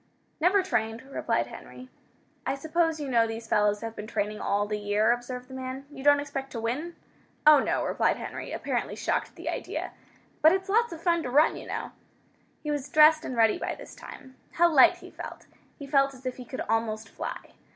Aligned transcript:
"Never 0.39 0.63
trained," 0.63 1.03
replied 1.03 1.45
Henry. 1.45 1.87
"I 2.43 2.55
suppose 2.55 2.99
you 2.99 3.07
know 3.07 3.27
these 3.27 3.47
fellows 3.47 3.81
have 3.81 3.95
been 3.95 4.07
training 4.07 4.39
all 4.41 4.65
the 4.65 4.79
year?" 4.79 5.11
observed 5.11 5.47
the 5.47 5.53
man. 5.53 5.85
"You 5.91 6.03
don't 6.03 6.19
expect 6.19 6.51
to 6.53 6.59
win?" 6.59 6.95
"Oh, 7.45 7.59
no!" 7.59 7.83
replied 7.85 8.17
Henry, 8.17 8.51
apparently 8.51 8.95
shocked 8.95 9.27
at 9.29 9.35
the 9.35 9.47
idea. 9.49 9.91
"But 10.41 10.53
it's 10.53 10.69
lots 10.69 10.91
of 10.91 11.03
fun 11.03 11.21
to 11.21 11.29
run, 11.29 11.55
you 11.55 11.67
know." 11.67 11.91
He 12.63 12.71
was 12.71 12.89
dressed 12.89 13.23
and 13.23 13.37
ready 13.37 13.59
by 13.59 13.75
this 13.75 13.93
time. 13.93 14.37
How 14.53 14.73
light 14.73 14.95
he 14.97 15.11
felt! 15.11 15.45
He 15.77 15.85
felt 15.85 16.15
as 16.15 16.25
if 16.25 16.37
he 16.37 16.45
could 16.45 16.61
almost 16.61 17.07
fly. 17.07 17.51